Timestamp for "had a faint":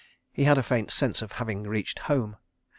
0.45-0.89